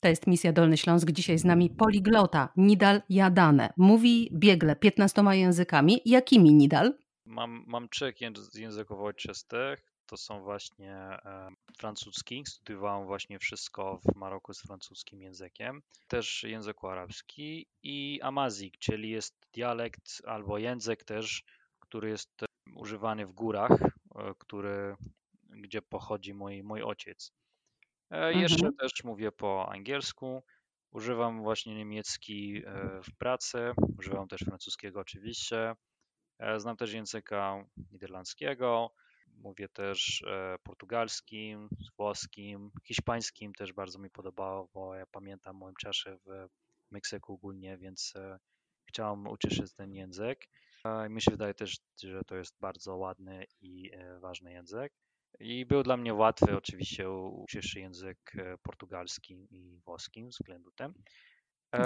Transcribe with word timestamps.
To 0.00 0.08
jest 0.08 0.26
misja 0.26 0.52
Dolny 0.52 0.76
Śląsk. 0.76 1.10
Dzisiaj 1.10 1.38
z 1.38 1.44
nami 1.44 1.70
poliglota 1.70 2.52
Nidal 2.56 3.02
Jadane. 3.08 3.72
Mówi 3.76 4.30
biegle 4.32 4.76
15 4.76 5.22
językami. 5.30 6.00
Jakimi 6.04 6.54
Nidal? 6.54 6.94
Mam, 7.26 7.64
mam 7.66 7.88
trzech 7.88 8.16
języków 8.54 9.00
ojczystych. 9.00 9.92
To 10.06 10.16
są 10.16 10.42
właśnie 10.42 10.94
e, 10.94 11.48
francuski. 11.78 12.42
Studiowałem 12.46 13.06
właśnie 13.06 13.38
wszystko 13.38 14.00
w 14.04 14.16
Maroku 14.16 14.54
z 14.54 14.62
francuskim 14.62 15.22
językiem. 15.22 15.82
Też 16.08 16.42
język 16.42 16.76
arabski 16.84 17.66
i 17.82 18.20
amazik, 18.22 18.78
czyli 18.78 19.10
jest 19.10 19.34
dialekt 19.54 20.22
albo 20.26 20.58
język 20.58 21.04
też, 21.04 21.44
który 21.80 22.08
jest 22.08 22.42
e, 22.42 22.46
używany 22.74 23.26
w 23.26 23.32
górach, 23.32 23.82
e, 23.82 24.34
który, 24.38 24.96
gdzie 25.50 25.82
pochodzi 25.82 26.34
mój, 26.34 26.62
mój 26.62 26.82
ojciec. 26.82 27.32
E, 28.10 28.32
jeszcze 28.32 28.66
mhm. 28.66 28.76
też 28.76 29.04
mówię 29.04 29.32
po 29.32 29.72
angielsku. 29.72 30.42
Używam 30.90 31.42
właśnie 31.42 31.74
niemiecki 31.74 32.62
e, 32.66 33.02
w 33.02 33.16
pracy, 33.16 33.72
używam 33.98 34.28
też 34.28 34.40
francuskiego 34.40 35.00
oczywiście. 35.00 35.74
E, 36.38 36.60
znam 36.60 36.76
też 36.76 36.92
języka 36.92 37.64
niderlandzkiego, 37.92 38.90
mówię 39.36 39.68
też 39.68 40.24
portugalskim, 40.62 41.68
włoskim, 41.98 42.70
hiszpańskim 42.84 43.52
też 43.52 43.72
bardzo 43.72 43.98
mi 43.98 44.10
podobało, 44.10 44.68
bo 44.74 44.94
ja 44.94 45.06
pamiętam 45.06 45.56
moim 45.56 45.74
czasie 45.74 46.18
w 46.26 46.48
Meksyku 46.90 47.32
ogólnie, 47.32 47.78
więc 47.78 48.14
chciałem 48.84 49.26
uczyć 49.26 49.54
się 49.54 49.62
ten 49.76 49.94
język. 49.94 50.48
Mi 51.10 51.22
się 51.22 51.30
wydaje 51.30 51.54
też, 51.54 51.78
że 52.02 52.24
to 52.24 52.36
jest 52.36 52.54
bardzo 52.60 52.96
ładny 52.96 53.44
i 53.60 53.90
ważny 54.20 54.52
język. 54.52 54.92
I 55.40 55.66
był 55.66 55.82
dla 55.82 55.96
mnie 55.96 56.14
łatwy 56.14 56.56
oczywiście 56.56 57.10
uczyć 57.10 57.74
język 57.74 58.32
e, 58.38 58.58
portugalski 58.62 59.46
i 59.50 59.80
włoskim 59.84 60.28
względu 60.28 60.70
tem. 60.70 60.94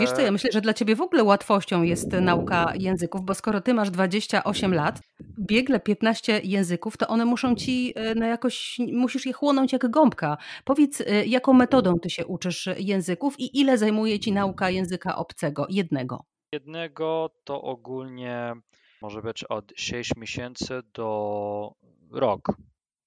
Wiesz 0.01 0.12
co, 0.12 0.20
ja 0.20 0.33
myślę, 0.33 0.51
że 0.52 0.60
dla 0.60 0.74
ciebie 0.74 0.97
w 0.97 1.01
ogóle 1.01 1.24
łatwością 1.24 1.83
jest 1.83 2.13
nauka 2.13 2.73
języków, 2.79 3.24
bo 3.24 3.35
skoro 3.35 3.60
ty 3.60 3.74
masz 3.74 3.91
28 3.91 4.74
lat, 4.74 5.01
biegle 5.41 5.80
15 5.80 6.41
języków, 6.45 6.96
to 6.96 7.09
one 7.09 7.24
muszą 7.24 7.54
ci 7.54 7.93
e, 7.96 8.15
no 8.15 8.26
jakoś, 8.26 8.79
musisz 8.93 9.26
je 9.26 9.32
chłonąć 9.32 9.73
jak 9.73 9.91
gąbka. 9.91 10.37
Powiedz, 10.65 11.01
e, 11.01 11.26
jaką 11.26 11.52
metodą 11.52 11.98
ty 11.98 12.10
się 12.10 12.26
uczysz 12.26 12.69
języków 12.79 13.41
i 13.41 13.60
ile 13.60 13.79
zajmuje 13.79 14.21
ci 14.21 14.32
nauka 14.32 14.71
języka 14.71 15.16
obcego, 15.16 15.66
jednego? 15.69 16.24
Jednego 16.52 17.30
to 17.45 17.63
ogólnie 17.63 18.52
może 19.02 19.23
być 19.23 19.45
od 19.45 19.73
6 19.76 20.16
miesięcy 20.16 20.80
do 20.95 21.74
rok. 22.10 22.48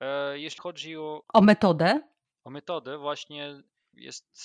E, 0.06 0.40
jeśli 0.40 0.62
chodzi 0.62 0.98
o, 0.98 1.24
O 1.34 1.42
metodę? 1.42 2.02
o 2.44 2.50
metodę, 2.50 2.98
właśnie 2.98 3.64
jest 3.94 4.40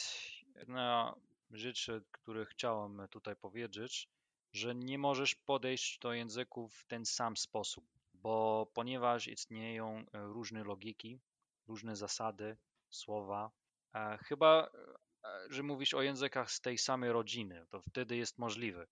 jedna 0.54 1.14
rzecz, 1.50 1.90
którą 2.12 2.44
chciałem 2.44 3.08
tutaj 3.10 3.36
powiedzieć, 3.36 4.08
że 4.52 4.74
nie 4.74 4.98
możesz 4.98 5.34
podejść 5.34 5.98
do 5.98 6.12
języków 6.12 6.74
w 6.74 6.86
ten 6.86 7.06
sam 7.06 7.36
sposób, 7.36 7.84
bo 8.14 8.66
ponieważ 8.74 9.28
istnieją 9.28 9.98
e, 9.98 10.04
różne 10.22 10.64
logiki, 10.64 11.20
różne 11.68 11.96
zasady, 11.96 12.56
słowa, 12.90 13.50
e, 13.94 14.18
chyba, 14.18 14.70
że 15.50 15.62
mówisz 15.62 15.94
o 15.94 16.02
językach 16.02 16.50
z 16.50 16.60
tej 16.60 16.78
samej 16.78 17.12
rodziny, 17.12 17.66
to 17.70 17.82
wtedy 17.82 18.16
jest 18.16 18.38
możliwe 18.38 18.86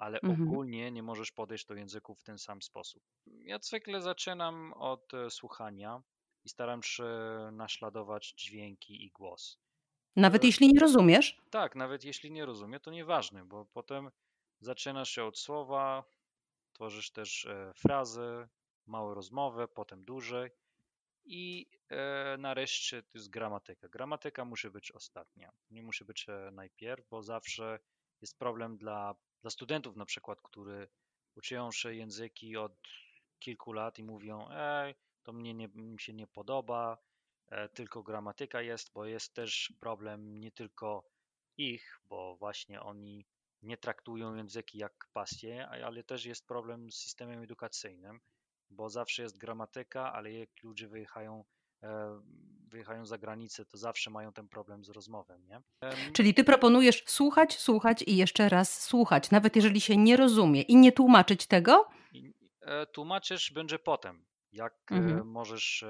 ale 0.00 0.20
mhm. 0.20 0.48
ogólnie 0.48 0.90
nie 0.90 1.02
możesz 1.02 1.32
podejść 1.32 1.66
do 1.66 1.74
języków 1.74 2.20
w 2.20 2.22
ten 2.22 2.38
sam 2.38 2.62
sposób. 2.62 3.02
Ja 3.26 3.58
zwykle 3.62 4.02
zaczynam 4.02 4.72
od 4.72 5.14
e, 5.14 5.30
słuchania 5.30 6.02
i 6.44 6.48
staram 6.48 6.82
się 6.82 7.04
naśladować 7.52 8.32
dźwięki 8.32 9.04
i 9.04 9.10
głos. 9.10 9.58
Nawet 10.16 10.44
jeśli 10.44 10.72
nie 10.72 10.80
rozumiesz? 10.80 11.40
Tak, 11.50 11.76
nawet 11.76 12.04
jeśli 12.04 12.30
nie 12.30 12.46
rozumiem, 12.46 12.80
to 12.80 12.90
nieważne, 12.90 13.44
bo 13.44 13.64
potem 13.64 14.10
zaczynasz 14.60 15.10
się 15.10 15.24
od 15.24 15.38
słowa, 15.38 16.04
tworzysz 16.72 17.10
też 17.10 17.44
e, 17.44 17.72
frazy, 17.74 18.48
małe 18.86 19.14
rozmowy, 19.14 19.68
potem 19.68 20.04
dłużej 20.04 20.50
i 21.24 21.66
e, 21.88 22.36
nareszcie 22.38 23.02
to 23.02 23.10
jest 23.14 23.30
gramatyka. 23.30 23.88
Gramatyka 23.88 24.44
musi 24.44 24.70
być 24.70 24.92
ostatnia, 24.92 25.52
nie 25.70 25.82
musi 25.82 26.04
być 26.04 26.26
e, 26.28 26.50
najpierw, 26.52 27.08
bo 27.08 27.22
zawsze 27.22 27.78
jest 28.22 28.38
problem 28.38 28.76
dla 28.76 29.14
dla 29.42 29.50
studentów 29.50 29.96
na 29.96 30.04
przykład, 30.04 30.42
którzy 30.42 30.88
uczą 31.36 31.72
się 31.72 31.94
języki 31.94 32.56
od 32.56 32.76
kilku 33.38 33.72
lat 33.72 33.98
i 33.98 34.04
mówią, 34.04 34.48
ej, 34.50 34.94
to 35.22 35.32
mnie 35.32 35.54
nie, 35.54 35.68
mi 35.68 36.00
się 36.00 36.12
nie 36.12 36.26
podoba, 36.26 36.98
e, 37.48 37.68
tylko 37.68 38.02
gramatyka 38.02 38.62
jest, 38.62 38.92
bo 38.92 39.04
jest 39.04 39.34
też 39.34 39.72
problem 39.80 40.38
nie 40.38 40.52
tylko 40.52 41.10
ich, 41.56 42.00
bo 42.04 42.36
właśnie 42.36 42.80
oni 42.80 43.26
nie 43.62 43.76
traktują 43.76 44.34
języki 44.34 44.78
jak 44.78 45.08
pasję, 45.12 45.68
ale 45.68 46.04
też 46.04 46.24
jest 46.24 46.46
problem 46.46 46.92
z 46.92 46.96
systemem 46.96 47.42
edukacyjnym, 47.42 48.20
bo 48.70 48.90
zawsze 48.90 49.22
jest 49.22 49.38
gramatyka, 49.38 50.12
ale 50.12 50.32
jak 50.32 50.62
ludzie 50.62 50.88
wyjechają 50.88 51.44
E, 51.82 52.20
wyjechają 52.70 53.06
za 53.06 53.18
granicę, 53.18 53.64
to 53.64 53.78
zawsze 53.78 54.10
mają 54.10 54.32
ten 54.32 54.48
problem 54.48 54.84
z 54.84 54.88
rozmową, 54.88 55.38
nie? 55.38 55.62
Czyli 56.12 56.34
ty 56.34 56.44
proponujesz 56.44 57.02
słuchać, 57.06 57.58
słuchać 57.58 58.02
i 58.02 58.16
jeszcze 58.16 58.48
raz 58.48 58.82
słuchać, 58.82 59.30
nawet 59.30 59.56
jeżeli 59.56 59.80
się 59.80 59.96
nie 59.96 60.16
rozumie 60.16 60.62
i 60.62 60.76
nie 60.76 60.92
tłumaczyć 60.92 61.46
tego? 61.46 61.88
E, 62.60 62.86
tłumaczysz 62.86 63.52
będzie 63.52 63.78
potem. 63.78 64.24
Jak 64.52 64.74
e, 64.92 64.94
mhm. 64.94 65.28
możesz 65.28 65.84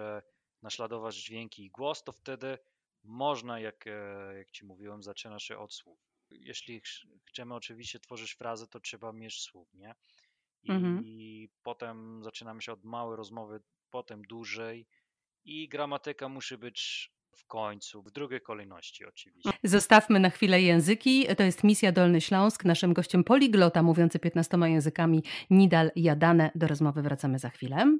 naśladować 0.63 1.17
dźwięki 1.17 1.65
i 1.65 1.71
głos, 1.71 2.03
to 2.03 2.13
wtedy 2.13 2.59
można, 3.05 3.61
jak, 3.61 3.85
jak 4.37 4.51
ci 4.51 4.65
mówiłem, 4.65 5.03
zaczyna 5.03 5.39
się 5.39 5.59
od 5.59 5.75
słów. 5.75 5.99
Jeśli 6.31 6.83
chcemy 7.25 7.55
oczywiście 7.55 8.01
tworzyć 8.01 8.35
frazę, 8.35 8.67
to 8.67 8.81
trzeba 8.81 9.13
mieć 9.13 9.41
słów, 9.43 9.75
nie? 9.75 9.95
I, 10.63 10.71
mhm. 10.71 11.03
i 11.05 11.49
potem 11.63 12.23
zaczynamy 12.25 12.63
się 12.63 12.73
od 12.73 12.85
małej 12.85 13.17
rozmowy, 13.17 13.61
potem 13.91 14.23
dłużej, 14.23 14.87
i 15.45 15.69
gramatyka 15.69 16.29
musi 16.29 16.59
być 16.59 17.11
w 17.37 17.47
końcu, 17.47 18.03
w 18.03 18.11
drugiej 18.11 18.41
kolejności 18.41 19.05
oczywiście. 19.05 19.51
Zostawmy 19.65 20.21
na 20.21 20.31
chwilę 20.31 20.63
języki. 20.63 21.27
To 21.37 21.43
jest 21.43 21.65
Misja 21.65 21.93
Dolny 21.93 22.21
Śląsk. 22.21 22.65
Naszym 22.65 22.93
gościem 22.93 23.25
poliglota 23.25 23.83
mówiący 23.83 24.19
15 24.19 24.59
językami 24.65 25.23
Nidal 25.51 25.91
Jadane. 25.97 26.51
Do 26.55 26.67
rozmowy 26.67 27.03
wracamy 27.03 27.39
za 27.39 27.51
chwilę. 27.51 27.99